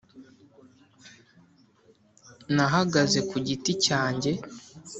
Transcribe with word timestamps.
nahagaze 2.55 3.19
ku 3.29 3.35
giti 3.47 3.73
cyanjye, 3.85 4.31